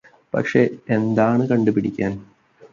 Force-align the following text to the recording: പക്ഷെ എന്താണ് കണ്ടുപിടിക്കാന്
പക്ഷെ 0.33 0.61
എന്താണ് 0.89 1.49
കണ്ടുപിടിക്കാന് 1.49 2.17